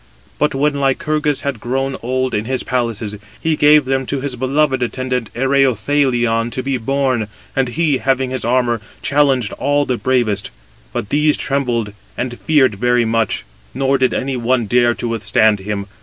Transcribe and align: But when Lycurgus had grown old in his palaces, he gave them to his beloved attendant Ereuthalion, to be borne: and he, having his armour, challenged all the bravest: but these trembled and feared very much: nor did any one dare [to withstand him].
But 0.39 0.55
when 0.55 0.73
Lycurgus 0.79 1.41
had 1.41 1.59
grown 1.59 1.95
old 2.01 2.33
in 2.33 2.45
his 2.45 2.63
palaces, 2.63 3.17
he 3.39 3.55
gave 3.55 3.85
them 3.85 4.07
to 4.07 4.19
his 4.19 4.35
beloved 4.35 4.81
attendant 4.81 5.29
Ereuthalion, 5.35 6.49
to 6.53 6.63
be 6.63 6.77
borne: 6.77 7.27
and 7.55 7.67
he, 7.67 7.99
having 7.99 8.31
his 8.31 8.43
armour, 8.43 8.81
challenged 9.03 9.53
all 9.59 9.85
the 9.85 9.99
bravest: 9.99 10.49
but 10.91 11.09
these 11.09 11.37
trembled 11.37 11.93
and 12.17 12.39
feared 12.39 12.79
very 12.79 13.05
much: 13.05 13.45
nor 13.75 13.99
did 13.99 14.11
any 14.15 14.35
one 14.35 14.65
dare 14.65 14.95
[to 14.95 15.07
withstand 15.07 15.59
him]. 15.59 15.85